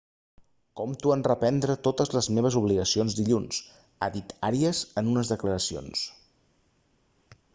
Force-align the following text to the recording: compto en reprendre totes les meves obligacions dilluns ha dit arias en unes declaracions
compto 0.79 1.11
en 1.15 1.19
reprendre 1.27 1.75
totes 1.87 2.09
les 2.15 2.29
meves 2.37 2.57
obligacions 2.61 3.17
dilluns 3.19 3.61
ha 4.01 4.09
dit 4.17 4.33
arias 4.51 4.83
en 5.03 5.13
unes 5.13 5.31
declaracions 5.35 6.05